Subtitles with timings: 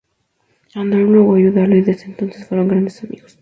[0.73, 3.29] Andrew logró ayudarlo y desde entonces fueron grandes amigos.